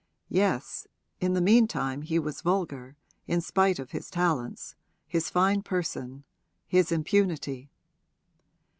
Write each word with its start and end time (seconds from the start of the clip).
Yes, 0.29 0.87
in 1.19 1.35
the 1.35 1.41
meantime 1.41 2.01
he 2.01 2.17
was 2.17 2.41
vulgar, 2.41 2.95
in 3.27 3.39
spite 3.39 3.77
of 3.77 3.91
his 3.91 4.09
talents, 4.09 4.73
his 5.07 5.29
fine 5.29 5.61
person, 5.61 6.23
his 6.67 6.91
impunity. 6.91 7.69